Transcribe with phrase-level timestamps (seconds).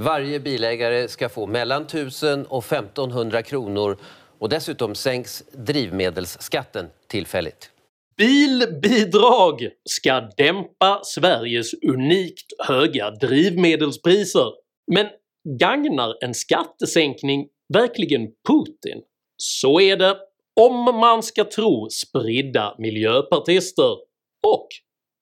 [0.00, 3.96] Varje bilägare ska få mellan 1000 och 1500 kronor
[4.38, 7.70] och dessutom sänks drivmedelsskatten tillfälligt.
[8.16, 14.52] Bilbidrag ska dämpa Sveriges unikt höga drivmedelspriser.
[14.92, 15.06] Men
[15.58, 19.02] gagnar en skattesänkning verkligen Putin?
[19.36, 20.16] Så är det
[20.60, 23.92] om man ska tro spridda miljöpartister
[24.46, 24.68] och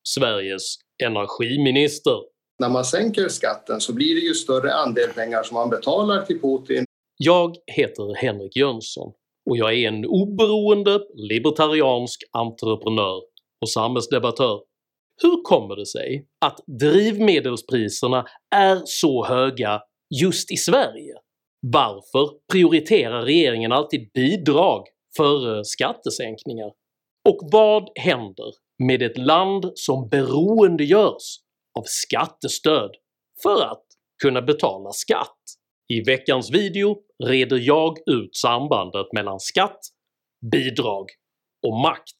[0.08, 2.37] Sveriges energiminister.
[2.58, 6.40] När man sänker skatten så blir det ju större andel pengar som man betalar till
[6.40, 6.84] Putin.
[7.16, 9.12] Jag heter Henrik Jönsson
[9.50, 13.20] och jag är en oberoende libertariansk entreprenör
[13.60, 14.60] och samhällsdebattör.
[15.22, 18.24] Hur kommer det sig att drivmedelspriserna
[18.56, 19.80] är så höga
[20.20, 21.14] just i Sverige?
[21.66, 24.84] Varför prioriterar regeringen alltid bidrag
[25.16, 26.70] före skattesänkningar?
[27.28, 31.38] Och vad händer med ett land som beroendegörs
[31.78, 32.90] av skattestöd
[33.42, 33.84] för att
[34.22, 35.38] kunna betala skatt?
[35.92, 39.80] I veckans video reder jag ut sambandet mellan skatt,
[40.52, 41.06] bidrag
[41.66, 42.16] och makt.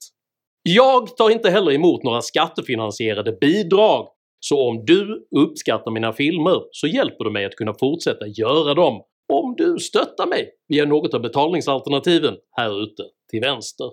[0.62, 4.08] Jag tar inte heller emot några skattefinansierade bidrag,
[4.40, 9.02] så om du uppskattar mina filmer så hjälper du mig att kunna fortsätta göra dem
[9.33, 13.90] om du stöttar mig via något av betalningsalternativen här ute till vänster.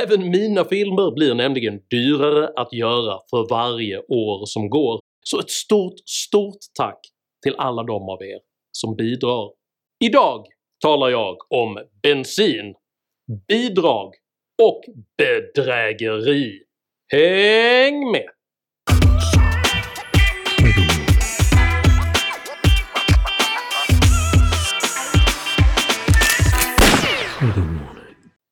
[0.00, 5.50] Även mina filmer blir nämligen dyrare att göra för varje år som går, så ett
[5.50, 7.00] stort, stort tack
[7.42, 8.38] till alla de av er
[8.72, 9.50] som bidrar.
[10.04, 10.46] Idag
[10.84, 12.74] talar jag om bensin,
[13.48, 14.14] bidrag
[14.62, 14.80] och
[15.18, 16.62] bedrägeri.
[17.12, 18.28] Häng med!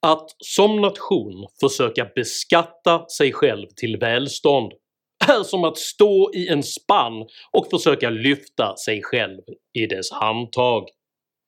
[0.06, 4.72] Att som nation försöka beskatta sig själv till välstånd.
[5.28, 9.40] Är som att stå i en spann och försöka lyfta sig själv
[9.78, 10.88] i dess handtag.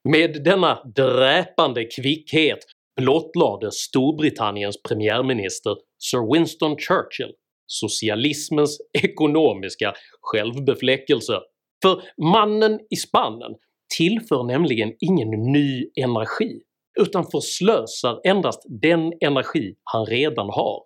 [0.09, 2.59] Med denna dräpande kvickhet
[3.01, 7.33] blottlade Storbritanniens premiärminister Sir Winston Churchill
[7.73, 11.41] socialismens ekonomiska självbefläckelse,
[11.83, 13.55] för mannen i spannen
[13.97, 16.61] tillför nämligen ingen ny energi
[17.01, 20.83] utan förslösar endast den energi han redan har,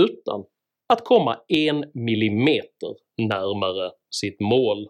[0.00, 0.44] utan
[0.92, 4.88] att komma en millimeter närmare sitt mål.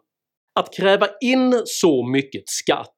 [0.60, 2.96] Att kräva in så mycket skatt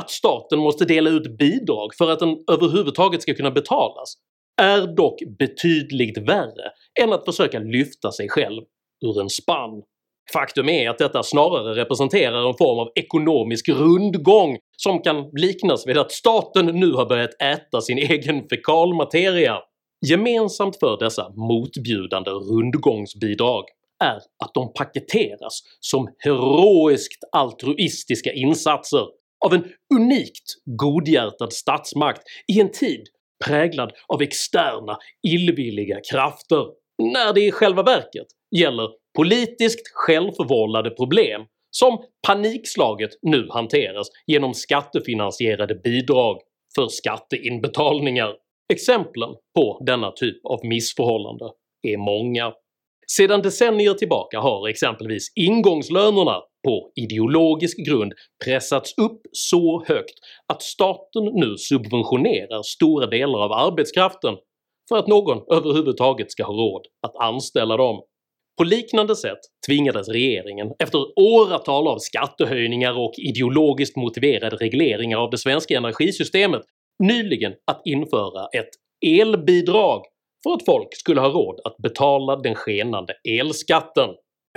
[0.00, 4.14] att staten måste dela ut bidrag för att den överhuvudtaget ska kunna betalas
[4.62, 6.70] är dock betydligt värre
[7.02, 8.62] än att försöka lyfta sig själv
[9.06, 9.82] ur en spann.
[10.32, 15.98] Faktum är att detta snarare representerar en form av ekonomisk rundgång som kan liknas vid
[15.98, 19.58] att staten nu har börjat äta sin egen fekalmateria.
[20.06, 23.64] Gemensamt för dessa motbjudande rundgångsbidrag
[24.04, 29.06] är att de paketeras som heroiskt altruistiska insatser
[29.44, 32.22] av en unikt godhjärtad statsmakt
[32.52, 33.06] i en tid
[33.44, 36.66] präglad av externa illvilliga krafter,
[37.02, 38.26] när det i själva verket
[38.56, 46.40] gäller politiskt självförvållade problem som panikslaget nu hanteras genom skattefinansierade bidrag
[46.74, 48.34] för skatteinbetalningar.
[48.72, 51.44] Exemplen på denna typ av missförhållande
[51.82, 52.52] är många.
[53.06, 58.12] Sedan decennier tillbaka har exempelvis ingångslönerna på ideologisk grund
[58.44, 60.14] pressats upp så högt
[60.52, 64.34] att staten nu subventionerar stora delar av arbetskraften
[64.88, 68.02] för att någon överhuvudtaget ska ha råd att anställa dem.
[68.58, 75.38] På liknande sätt tvingades regeringen efter åratal av skattehöjningar och ideologiskt motiverade regleringar av det
[75.38, 76.62] svenska energisystemet
[76.98, 78.68] nyligen att införa ett
[79.06, 80.02] elbidrag
[80.42, 84.08] för att folk skulle ha råd att betala den skenande elskatten.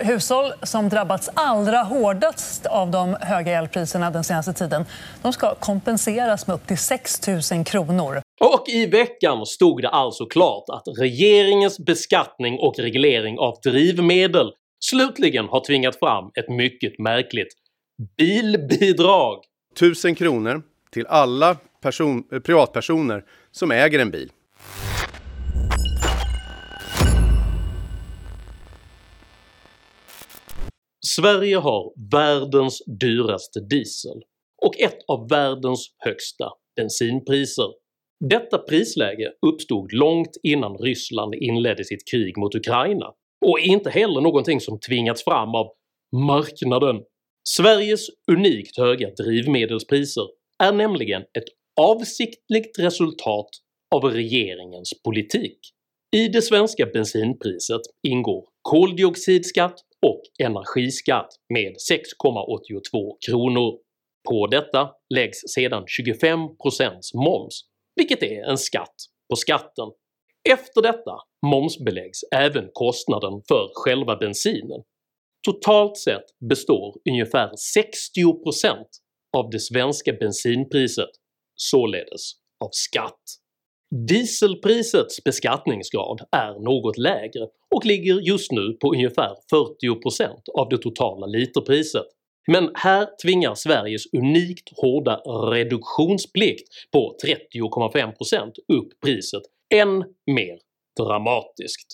[0.01, 4.85] Hushåll som drabbats allra hårdast av de höga elpriserna den senaste tiden
[5.21, 8.21] de ska kompenseras med upp till 6 000 kronor.
[8.39, 15.45] Och i veckan stod det alltså klart att regeringens beskattning och reglering av drivmedel slutligen
[15.45, 17.53] har tvingat fram ett mycket märkligt
[18.17, 19.43] bilbidrag.
[19.75, 20.61] 1000 kronor
[20.91, 24.31] till alla person, privatpersoner som äger en bil.
[31.05, 34.22] Sverige har världens dyraste diesel
[34.61, 37.89] och ett av världens högsta bensinpriser.
[38.19, 43.13] Detta prisläge uppstod långt innan Ryssland inledde sitt krig mot Ukraina
[43.45, 45.67] och är inte heller någonting som tvingats fram av
[46.27, 47.03] “marknaden”.
[47.49, 50.23] Sveriges unikt höga drivmedelspriser
[50.63, 51.47] är nämligen ett
[51.81, 53.49] avsiktligt resultat
[53.95, 55.59] av regeringens politik.
[56.16, 63.77] I det svenska bensinpriset ingår koldioxidskatt och energiskatt med 6,82 kronor.
[64.29, 66.47] På detta läggs sedan 25%
[67.16, 67.68] moms,
[67.99, 68.96] vilket är en skatt
[69.29, 69.90] på skatten.
[70.49, 71.16] Efter detta
[71.46, 74.81] momsbeläggs även kostnaden för själva bensinen.
[75.47, 78.85] Totalt sett består ungefär 60%
[79.37, 81.09] av det svenska bensinpriset
[81.55, 82.31] således
[82.63, 83.23] av skatt.
[84.07, 90.29] Dieselprisets beskattningsgrad är något lägre och ligger just nu på ungefär 40%
[90.59, 92.05] av det totala literpriset,
[92.51, 95.16] men här tvingar Sveriges unikt hårda
[95.51, 99.43] reduktionsplikt på 30,5% upp priset
[99.73, 99.97] än
[100.31, 100.59] mer
[100.99, 101.87] dramatiskt.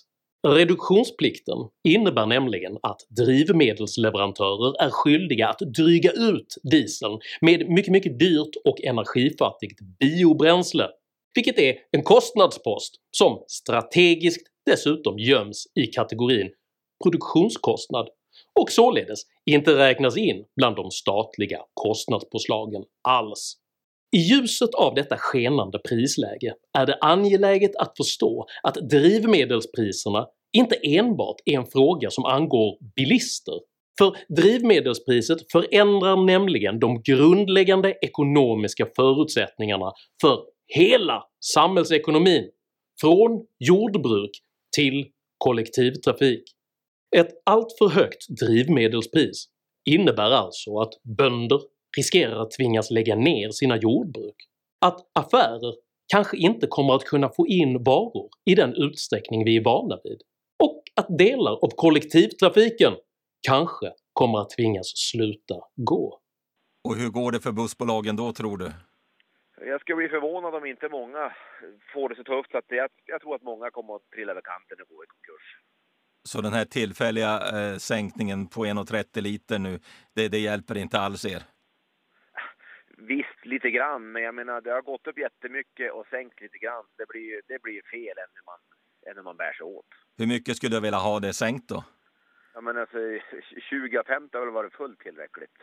[0.47, 1.57] Reduktionsplikten
[1.87, 8.81] innebär nämligen att drivmedelsleverantörer är skyldiga att dryga ut dieseln med mycket mycket dyrt och
[8.83, 10.87] energifattigt biobränsle,
[11.35, 16.49] vilket är en kostnadspost som strategiskt dessutom göms i kategorin
[17.03, 18.07] produktionskostnad
[18.59, 23.57] och således inte räknas in bland de statliga kostnadspåslagen alls.
[24.15, 31.35] I ljuset av detta skenande prisläge är det angeläget att förstå att drivmedelspriserna inte enbart
[31.45, 33.53] är en fråga som angår bilister,
[33.97, 39.91] för drivmedelspriset förändrar nämligen de grundläggande ekonomiska förutsättningarna
[40.21, 41.23] för hela
[41.53, 42.49] samhällsekonomin,
[43.01, 44.31] från jordbruk
[44.75, 45.05] till
[45.37, 46.54] kollektivtrafik.
[47.15, 49.45] Ett alltför högt drivmedelspris
[49.85, 51.61] innebär alltså att bönder
[51.97, 54.35] riskerar att tvingas lägga ner sina jordbruk,
[54.85, 55.73] att affärer
[56.13, 60.21] kanske inte kommer att kunna få in varor i den utsträckning vi är vana vid,
[60.63, 62.93] och att delar av kollektivtrafiken
[63.47, 66.19] kanske kommer att tvingas sluta gå.
[66.87, 68.71] Och hur går det för bussbolagen då tror du?
[69.71, 71.33] Jag skulle bli förvånad om inte många
[71.93, 74.41] får det så tufft så att jag, jag tror att många kommer att trilla över
[74.41, 75.47] kanten och gå i konkurs.
[76.29, 79.79] Så den här tillfälliga eh, sänkningen på 1,30 liter nu,
[80.15, 81.43] det, det hjälper inte alls er?
[82.97, 86.85] Visst, lite grann, men jag menar det har gått upp jättemycket och sänkt lite grann.
[86.97, 88.59] Det blir, det blir fel än hur, man,
[89.07, 89.85] än hur man bär sig åt.
[90.17, 91.83] Hur mycket skulle du vilja ha det sänkt då?
[92.53, 92.97] Ja, men alltså
[93.69, 95.57] 2050 har väl varit fullt tillräckligt.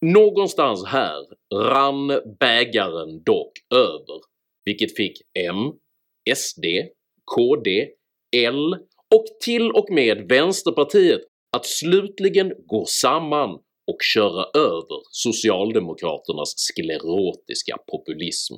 [0.00, 1.20] Någonstans här
[1.54, 4.20] rann bägaren dock över,
[4.64, 5.72] vilket fick M,
[6.36, 6.64] SD,
[7.24, 7.88] KD,
[8.36, 8.76] L
[9.14, 11.20] och till och med Vänsterpartiet
[11.56, 13.50] att slutligen gå samman
[13.90, 18.54] och köra över socialdemokraternas sklerotiska populism.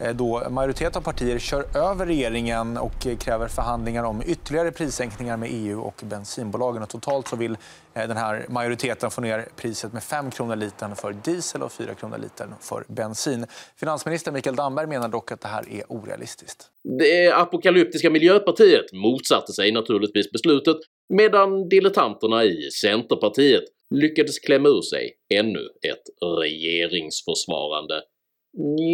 [0.00, 5.36] Eh, då majoritet av partier kör över regeringen och eh, kräver förhandlingar om ytterligare prissänkningar
[5.36, 6.82] med EU och bensinbolagen.
[6.82, 7.56] Och totalt så vill
[7.94, 11.94] eh, den här majoriteten få ner priset med 5 kronor litern för diesel och 4
[11.94, 13.46] kronor litern för bensin.
[13.76, 16.66] Finansminister Mikael Damberg menar dock att det här är orealistiskt.
[16.98, 20.76] Det apokalyptiska Miljöpartiet motsatte sig naturligtvis beslutet
[21.08, 23.64] medan dilettanterna i Centerpartiet
[23.94, 28.02] lyckades klämma ur sig ännu ett regeringsförsvarande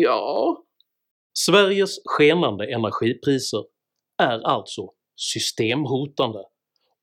[0.02, 0.62] “ja,
[1.38, 3.64] Sveriges skenande energipriser
[4.22, 6.38] är alltså systemhotande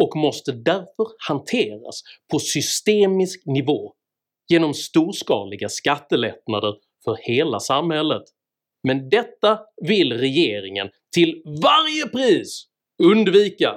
[0.04, 3.94] och måste därför hanteras på systemisk nivå
[4.50, 8.24] genom storskaliga skattelättnader för hela samhället.
[8.84, 12.66] Men detta vill regeringen till varje pris
[13.04, 13.76] undvika.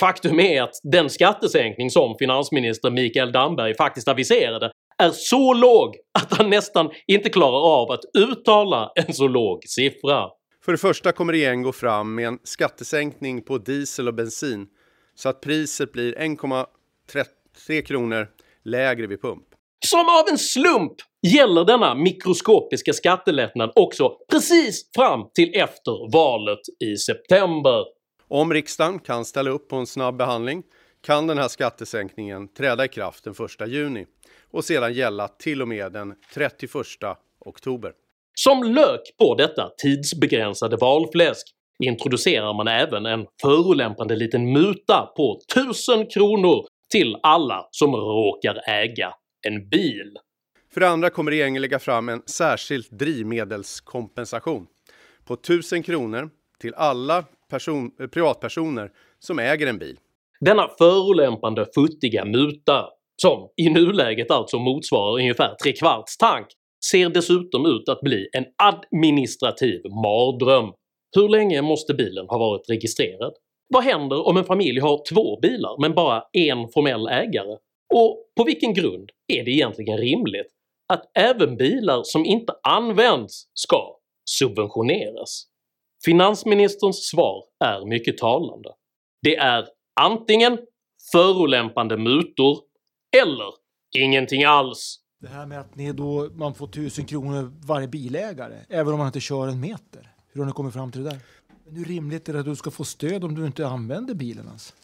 [0.00, 6.38] Faktum är att den skattesänkning som finansminister Mikael Damberg faktiskt aviserade är så låg att
[6.38, 10.28] han nästan inte klarar av att uttala en så låg siffra.
[10.64, 14.66] För det första kommer regeringen gå fram med en skattesänkning på diesel och bensin
[15.14, 18.28] så att priset blir 1,3 kronor
[18.64, 19.44] lägre vid pump.
[19.86, 20.92] Som av en slump
[21.22, 27.84] gäller denna mikroskopiska skattelättnad också precis fram till efter valet i september.
[28.28, 30.62] Om riksdagen kan ställa upp på en snabb behandling
[31.06, 34.06] kan den här skattesänkningen träda i kraft den 1 juni
[34.50, 36.72] och sedan gälla till och med den 31
[37.40, 37.92] oktober.
[38.34, 41.46] Som lök på detta tidsbegränsade valfläsk
[41.84, 49.14] introducerar man även en förolämpande liten muta på 1000 kronor till alla som råkar äga
[49.46, 50.16] en bil.
[50.72, 54.66] För det andra kommer regeringen lägga fram en särskild drivmedelskompensation
[55.24, 59.98] på 1000 kronor till alla person, privatpersoner som äger en bil.
[60.40, 62.88] Denna förolämpande futtiga muta
[63.22, 66.46] som i nuläget alltså motsvarar ungefär tre kvarts tank,
[66.90, 70.72] ser dessutom ut att bli en administrativ mardröm.
[71.16, 73.32] Hur länge måste bilen ha varit registrerad?
[73.68, 77.56] Vad händer om en familj har två bilar men bara en formell ägare?
[77.94, 80.52] Och på vilken grund är det egentligen rimligt
[80.92, 83.96] att även bilar som inte används ska
[84.30, 85.44] subventioneras?
[86.04, 88.70] Finansministerns svar är mycket talande.
[89.22, 89.66] Det är
[90.00, 90.58] antingen
[91.12, 92.67] förolämpande mutor
[93.16, 93.52] eller
[93.96, 95.00] ingenting alls.
[95.20, 99.06] Det här med att ni då, man får 1000 kronor varje bilägare, även om man
[99.06, 100.12] inte kör en meter.
[100.32, 101.18] Hur har ni kommit fram till det där?
[101.64, 104.46] Men hur rimligt är det att du ska få stöd om du inte använder bilen
[104.46, 104.74] ens?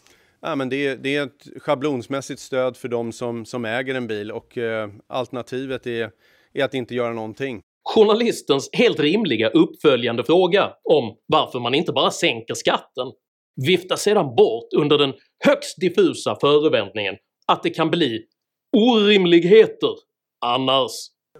[0.40, 4.06] Ja, men det, är, det är ett schablonsmässigt stöd för de som, som äger en
[4.06, 6.10] bil och eh, alternativet är,
[6.52, 7.60] är att inte göra någonting.
[7.94, 13.06] Journalistens helt rimliga uppföljande fråga om varför man inte bara sänker skatten
[13.66, 15.12] viftas sedan bort under den
[15.44, 17.14] högst diffusa förevändningen
[17.52, 18.24] att det kan bli
[18.76, 19.94] orimligheter
[20.40, 20.90] annars.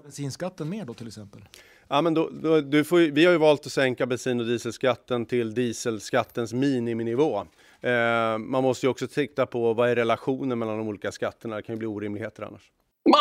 [0.02, 1.40] Bensinskatten mer då till exempel?
[1.88, 5.26] Ja, men då, då, du får, vi har ju valt att sänka bensin och dieselskatten
[5.26, 7.38] till dieselskattens miniminivå.
[7.80, 11.62] Eh, man måste ju också titta på vad är relationen mellan de olika skatterna, det
[11.62, 12.70] kan ju bli orimligheter annars.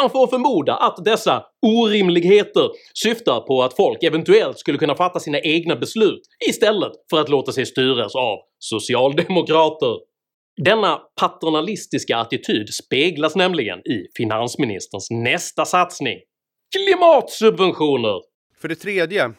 [0.02, 5.40] Man får förmoda att dessa orimligheter syftar på att folk eventuellt skulle kunna fatta sina
[5.40, 10.12] egna beslut istället för att låta sig styras av socialdemokrater.
[10.58, 16.20] Denna paternalistiska attityd speglas nämligen i finansministerns nästa satsning–
[16.76, 18.22] klimatsubventioner!
[18.62, 19.32] För det tredje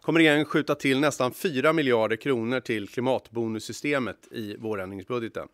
[0.00, 5.48] kommer regeringen skjuta till nästan 4 miljarder kronor till klimatbonussystemet i vårändringsbudgeten.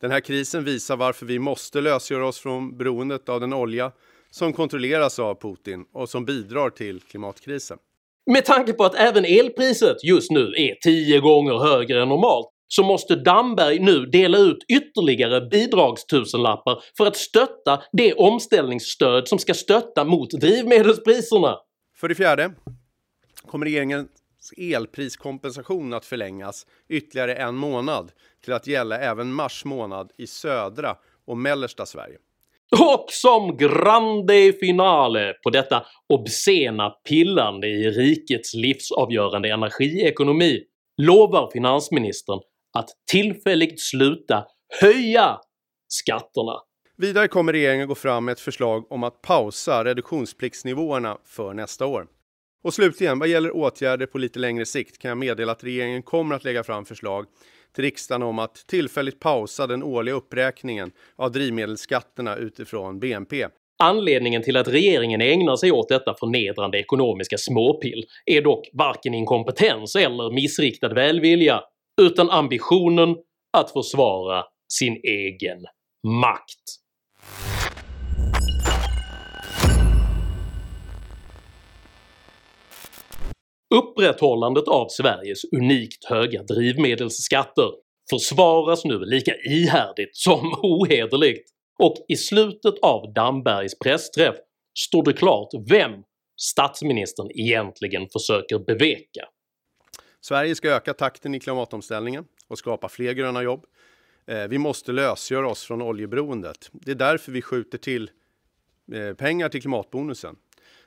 [0.00, 3.92] Den här krisen visar varför vi måste lösgöra oss från beroendet av den olja
[4.30, 7.78] som kontrolleras av Putin och som bidrar till klimatkrisen.
[8.30, 12.82] Med tanke på att även elpriset just nu är 10 gånger högre än normalt så
[12.82, 20.04] måste Damberg nu dela ut ytterligare bidragstusenlappar för att stötta det omställningsstöd som ska stötta
[20.04, 21.56] mot drivmedelspriserna.
[21.96, 22.50] För det fjärde
[23.46, 24.08] kommer regeringens
[24.56, 28.12] elpriskompensation att förlängas ytterligare en månad
[28.44, 30.96] till att gälla även mars månad i södra
[31.26, 32.16] och mellersta Sverige.
[32.70, 40.62] Och som grande finale på detta obscena pillande i rikets livsavgörande energiekonomi
[40.96, 42.40] lovar finansministern
[42.72, 44.44] att tillfälligt sluta
[44.80, 45.40] höja
[45.88, 46.52] skatterna.
[46.96, 52.06] Vidare kommer regeringen gå fram med ett förslag om att pausa reduktionspliktsnivåerna för nästa år.
[52.64, 56.34] Och slutligen, vad gäller åtgärder på lite längre sikt kan jag meddela att regeringen kommer
[56.34, 57.26] att lägga fram förslag
[57.74, 63.46] till riksdagen om att tillfälligt pausa den årliga uppräkningen av drivmedelsskatterna utifrån BNP.
[63.82, 69.96] Anledningen till att regeringen ägnar sig åt detta förnedrande ekonomiska småpill är dock varken inkompetens
[69.96, 71.60] eller missriktad välvilja,
[71.98, 73.16] utan ambitionen
[73.52, 75.58] att försvara sin egen
[76.06, 76.64] makt.
[83.74, 87.70] Upprätthållandet av Sveriges unikt höga drivmedelsskatter
[88.10, 94.36] försvaras nu lika ihärdigt som ohederligt och i slutet av Dambergs pressträff
[94.78, 95.92] står det klart vem
[96.40, 99.24] statsministern egentligen försöker beveka.
[100.20, 103.66] Sverige ska öka takten i klimatomställningen och skapa fler gröna jobb.
[104.26, 106.70] Eh, vi måste lösgöra oss från oljeberoendet.
[106.72, 108.10] Det är därför vi skjuter till
[108.92, 110.36] eh, pengar till klimatbonusen.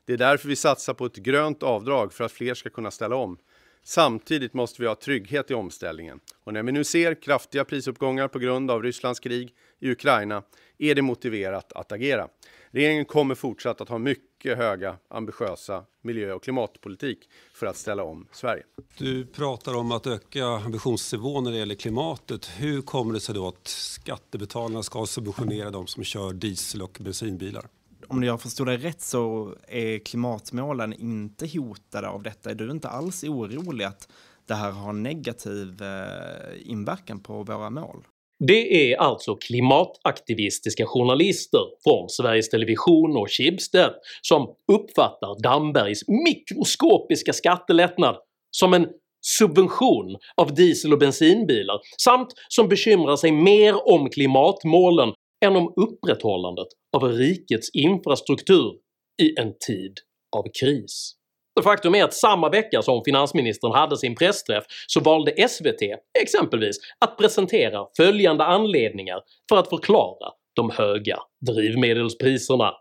[0.06, 3.16] Det är därför vi satsar på ett grönt avdrag för att fler ska kunna ställa
[3.16, 3.38] om.
[3.84, 6.20] Samtidigt måste vi ha trygghet i omställningen.
[6.44, 10.44] Och när vi nu ser kraftiga prisuppgångar på grund av Rysslands krig i Ukraina
[10.82, 12.28] är det motiverat att agera.
[12.72, 18.28] Regeringen kommer fortsatt att ha mycket höga ambitiösa miljö och klimatpolitik för att ställa om
[18.32, 18.64] Sverige.
[18.98, 22.52] Du pratar om att öka ambitionsnivån när det gäller klimatet.
[22.58, 27.66] Hur kommer det sig då att skattebetalarna ska subventionera de som kör diesel och bensinbilar?
[28.08, 32.52] om jag förstår det rätt så är klimatmålen inte hotade av detta.
[32.52, 34.08] Är du inte alls orolig att
[34.46, 38.08] det här har negativ eh, inverkan på våra mål?
[38.48, 48.16] Det är alltså klimataktivistiska journalister från Sveriges Television och Schibsted som uppfattar Dambergs mikroskopiska skattelättnad
[48.52, 48.88] som en
[49.22, 55.14] subvention av diesel och bensinbilar samt som bekymrar sig mer om klimatmålen
[55.46, 56.68] än om upprätthållandet
[56.98, 58.74] av rikets infrastruktur
[59.22, 59.94] i en tid
[60.38, 61.16] av kris.
[61.64, 65.82] Faktum är att samma vecka som finansministern hade sin pressträff så valde SVT
[66.22, 72.72] exempelvis att presentera följande anledningar för att förklara de höga drivmedelspriserna.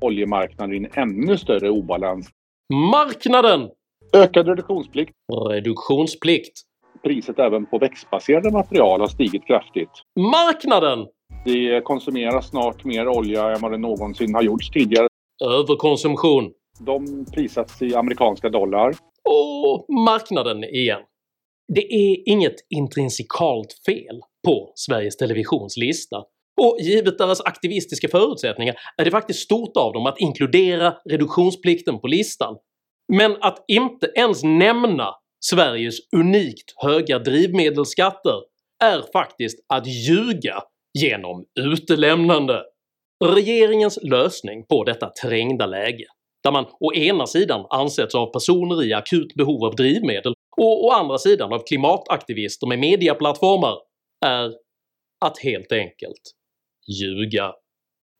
[0.00, 2.28] Oljemarknaden i en ännu större obalans.
[2.92, 3.68] Marknaden!
[4.12, 5.12] Ökad reduktionsplikt.
[5.50, 6.52] Reduktionsplikt.
[7.02, 9.90] Priset även på växtbaserade material har stigit kraftigt.
[10.20, 11.06] Marknaden!
[11.44, 15.06] Det konsumeras snart mer olja än vad det någonsin har gjorts tidigare.
[15.44, 16.52] Överkonsumtion.
[16.80, 18.94] De prissätts i amerikanska dollar.
[19.24, 21.00] Och marknaden igen.
[21.74, 26.16] Det är inget intrinsikalt fel på Sveriges Televisions lista
[26.60, 32.06] och givet deras aktivistiska förutsättningar är det faktiskt stort av dem att inkludera reduktionsplikten på
[32.06, 32.56] listan.
[33.12, 38.34] Men att inte ens nämna Sveriges unikt höga drivmedelsskatter
[38.84, 40.62] är faktiskt att ljuga
[40.98, 42.62] genom utelämnande.
[43.24, 46.04] Regeringens lösning på detta trängda läge,
[46.42, 50.90] där man å ena sidan ansätts av personer i akut behov av drivmedel och å
[50.90, 53.78] andra sidan av klimataktivister med mediaplattformar,
[54.26, 54.52] är
[55.24, 56.22] att helt enkelt
[57.00, 57.52] ljuga.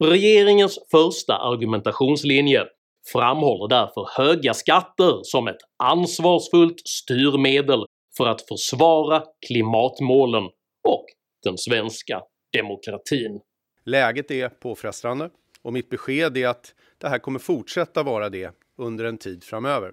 [0.05, 2.65] Regeringens första argumentationslinje
[3.13, 7.85] framhåller därför höga skatter som ett ansvarsfullt styrmedel
[8.17, 10.45] för att försvara klimatmålen
[10.89, 11.05] och
[11.45, 12.23] den svenska
[12.53, 13.41] demokratin.
[13.87, 15.31] Läget är påfrestande
[15.63, 19.93] och mitt besked är att det här kommer fortsätta vara det under en tid framöver.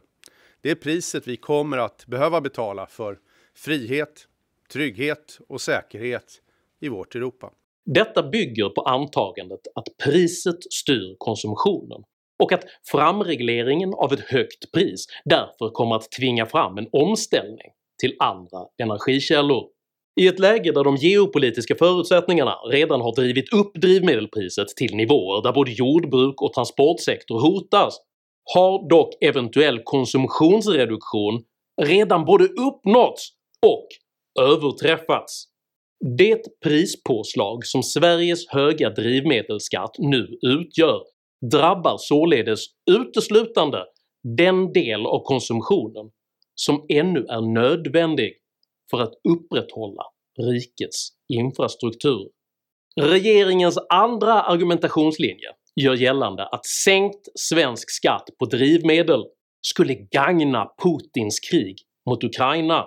[0.61, 3.17] Det är priset vi kommer att behöva betala för
[3.55, 4.27] frihet,
[4.73, 6.41] trygghet och säkerhet
[6.81, 7.51] i vårt Europa.
[7.85, 12.03] Detta bygger på antagandet att priset styr konsumtionen
[12.43, 18.15] och att framregleringen av ett högt pris därför kommer att tvinga fram en omställning till
[18.19, 19.69] andra energikällor.
[20.21, 25.53] I ett läge där de geopolitiska förutsättningarna redan har drivit upp drivmedelpriset till nivåer där
[25.53, 27.97] både jordbruk och transportsektor hotas
[28.53, 31.43] har dock eventuell konsumtionsreduktion
[31.81, 33.29] redan både uppnåtts
[33.65, 33.87] och
[34.41, 35.45] överträffats.
[36.17, 41.01] Det prispåslag som Sveriges höga drivmedelsskatt nu utgör
[41.51, 43.83] drabbar således uteslutande
[44.37, 46.11] den del av konsumtionen
[46.55, 48.33] som ännu är nödvändig
[48.91, 50.03] för att upprätthålla
[50.39, 52.29] rikets infrastruktur.
[53.01, 59.25] Regeringens andra argumentationslinje gör gällande att sänkt svensk skatt på drivmedel
[59.61, 61.77] skulle gagna Putins krig
[62.09, 62.85] mot Ukraina.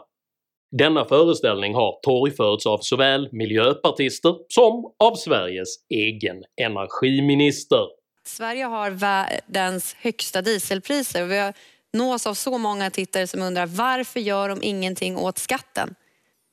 [0.79, 7.87] Denna föreställning har torgförts av såväl miljöpartister som av Sveriges egen energiminister.
[8.27, 11.53] Sverige har världens högsta dieselpriser och vi
[11.97, 15.95] nås av så många tittare som undrar varför gör de ingenting åt skatten?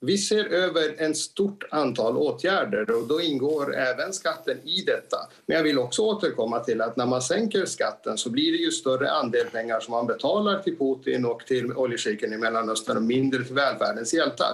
[0.05, 5.17] Vi ser över en stort antal åtgärder och då ingår även skatten i detta.
[5.45, 8.71] Men jag vill också återkomma till att när man sänker skatten så blir det ju
[8.71, 13.43] större andel pengar som man betalar till Putin och till oljeshejken i Mellanöstern och mindre
[13.43, 14.53] till välfärdens hjältar.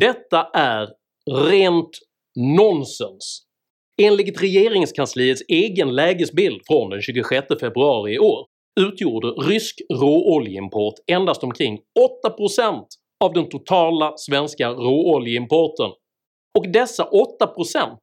[0.00, 0.88] Detta är
[1.50, 1.98] rent
[2.36, 3.42] nonsens.
[4.02, 8.46] Enligt regeringskansliets egen lägesbild från den 26 februari i år
[8.78, 11.78] utgjorde rysk råoljeimport endast omkring
[12.24, 12.84] 8%
[13.24, 15.90] av den totala svenska råoljeimporten
[16.58, 17.96] och dessa 8%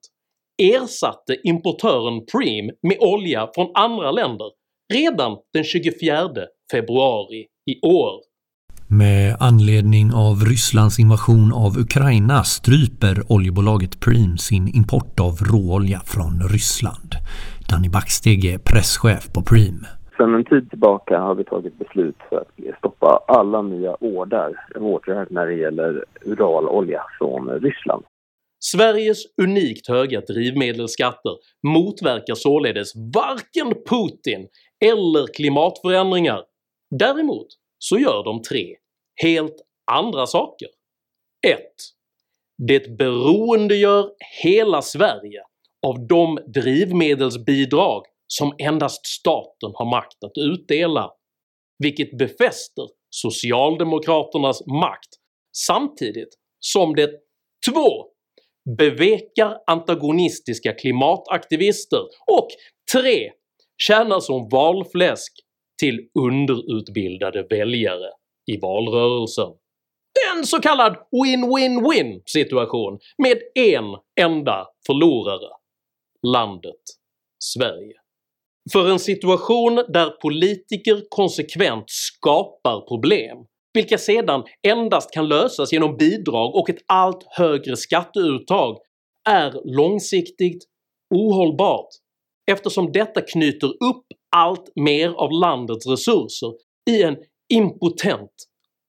[0.64, 4.48] ersatte importören Preem med olja från andra länder
[4.94, 6.30] redan den 24
[6.72, 8.22] februari i år.
[8.88, 16.50] Med anledning av Rysslands invasion av Ukraina stryper oljebolaget Preem sin import av råolja från
[16.50, 17.16] Ryssland.
[17.70, 19.86] Danny Backsteg är presschef på Preem.
[20.18, 25.28] Sedan en tid tillbaka har vi tagit beslut för att stoppa alla nya order, order
[25.30, 28.04] när det gäller uralolja från Ryssland.
[28.60, 34.48] Sveriges unikt höga drivmedelsskatter motverkar således varken Putin
[34.86, 36.44] eller klimatförändringar.
[37.00, 37.48] Däremot
[37.78, 38.76] så gör de tre
[39.24, 39.56] helt
[39.92, 40.68] andra saker.
[41.48, 41.60] 1.
[42.68, 44.12] Det beroendegör
[44.44, 45.44] hela Sverige
[45.88, 51.12] av de drivmedelsbidrag som endast staten har makt att utdela,
[51.84, 55.10] vilket befäster socialdemokraternas makt
[55.58, 57.10] samtidigt som det
[57.72, 57.82] 2.
[58.78, 62.48] bevekar antagonistiska klimataktivister och
[62.94, 63.32] 3.
[63.78, 65.34] tjänar som valfläsk
[65.80, 68.10] till underutbildade väljare
[68.52, 69.50] i valrörelsen.
[70.36, 73.86] En så kallad win-win-win situation med en
[74.22, 75.50] enda förlorare–
[76.28, 76.82] landet
[77.44, 78.05] Sverige.
[78.74, 83.38] För en situation där politiker konsekvent skapar problem,
[83.74, 88.78] vilka sedan endast kan lösas genom bidrag och ett allt högre skatteuttag,
[89.30, 90.64] är långsiktigt
[91.16, 91.88] ohållbart
[92.52, 96.54] eftersom detta knyter upp allt mer av landets resurser
[96.90, 97.18] i en
[97.54, 98.32] impotent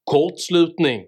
[0.05, 1.03] kortslutning.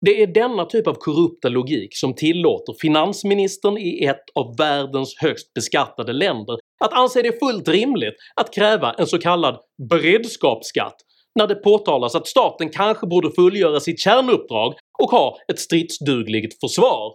[0.00, 5.54] Det är denna typ av korrupta logik som tillåter finansministern i ett av världens högst
[5.54, 9.58] beskattade länder att anse det fullt rimligt att kräva en så kallad
[9.90, 10.96] beredskapsskatt
[11.34, 17.12] när det påtalas att staten kanske borde fullgöra sitt kärnuppdrag och ha ett stridsdugligt försvar.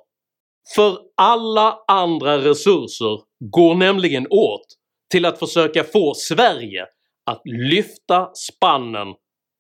[0.76, 3.20] För alla andra resurser
[3.54, 4.66] går nämligen åt
[5.12, 6.86] till att försöka få Sverige
[7.26, 9.08] att lyfta spannen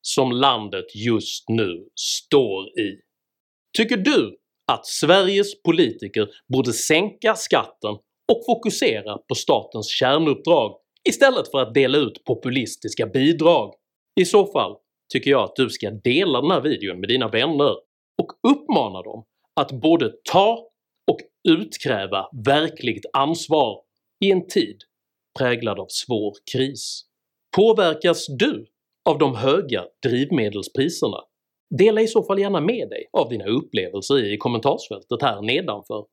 [0.01, 3.12] som landet just nu står i.
[3.77, 4.37] Tycker du
[4.71, 7.91] att Sveriges politiker borde sänka skatten
[8.31, 10.75] och fokusera på statens kärnuppdrag
[11.09, 13.73] istället för att dela ut populistiska bidrag?
[14.21, 14.75] I så fall
[15.13, 17.75] tycker jag att du ska dela den här videon med dina vänner
[18.21, 20.69] och uppmana dem att både ta
[21.11, 23.81] och utkräva verkligt ansvar
[24.25, 24.77] i en tid
[25.39, 27.01] präglad av svår kris.
[27.55, 28.65] Påverkas du
[29.09, 31.17] av de höga drivmedelspriserna?
[31.77, 36.05] Dela i så fall gärna med dig av dina upplevelser i kommentarsfältet här nedanför.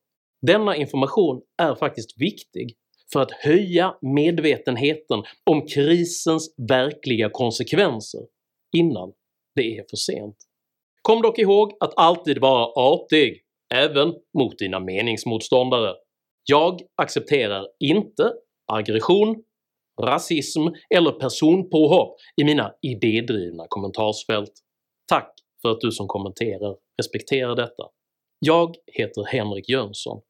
[0.46, 2.76] Denna information är faktiskt viktig
[3.12, 8.20] för att höja medvetenheten om krisens verkliga konsekvenser
[8.76, 9.12] innan
[9.54, 10.36] det är för sent.
[11.02, 13.42] Kom dock ihåg att alltid vara artig,
[13.74, 15.94] även mot dina meningsmotståndare.
[16.44, 18.32] Jag accepterar inte
[18.72, 19.42] aggression,
[20.02, 20.60] rasism
[20.94, 24.52] eller personpåhopp i mina idédrivna kommentarsfält.
[25.08, 27.84] Tack för att du som kommenterar respekterar detta.
[28.38, 30.20] Jag heter Henrik Jönsson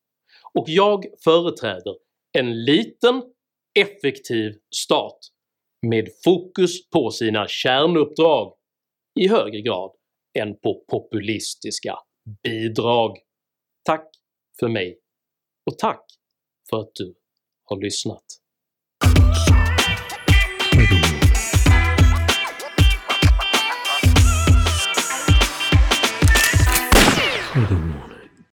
[0.55, 1.97] och jag företräder
[2.39, 3.23] en liten,
[3.79, 5.19] effektiv stat
[5.87, 8.55] med fokus på sina kärnuppdrag
[9.21, 9.91] i högre grad
[10.39, 11.95] än på populistiska
[12.43, 13.19] bidrag.
[13.85, 14.11] Tack
[14.61, 14.99] för mig
[15.71, 16.05] och tack
[16.71, 17.15] för att du
[17.65, 18.25] har lyssnat.